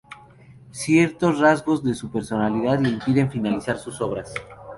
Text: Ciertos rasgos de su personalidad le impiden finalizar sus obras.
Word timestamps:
Ciertos 0.71 1.37
rasgos 1.37 1.83
de 1.83 1.93
su 1.93 2.09
personalidad 2.09 2.79
le 2.79 2.89
impiden 2.89 3.29
finalizar 3.29 3.77
sus 3.77 4.01
obras. 4.01 4.33